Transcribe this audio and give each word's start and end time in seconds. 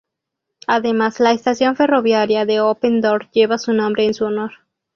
Además, 0.65 1.19
la 1.19 1.31
estación 1.31 1.75
ferroviaria 1.75 2.47
de 2.47 2.59
Open 2.59 3.01
Door 3.01 3.29
lleva 3.29 3.59
su 3.59 3.71
nombre 3.71 4.03
en 4.07 4.15
su 4.15 4.25
honor. 4.25 4.51